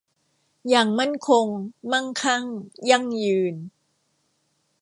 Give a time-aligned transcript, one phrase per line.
[0.69, 1.47] อย่างมั่นคง
[1.91, 2.45] มั่งคั่ง
[2.89, 3.55] ยั่งยืน